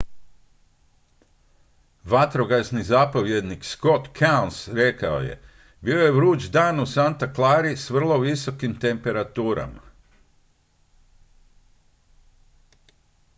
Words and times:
vatrogasni 2.03 2.83
zapovjednik 2.83 3.63
scott 3.65 4.07
kouns 4.19 4.67
rekao 4.67 5.19
je 5.19 5.39
bio 5.81 5.99
je 6.01 6.11
vruć 6.11 6.43
dan 6.43 6.79
u 6.79 6.85
santa 6.85 7.33
clari 7.33 7.77
s 7.77 7.89
vrlo 7.89 8.19
visokim 8.19 8.79
temperaturama 8.79 9.81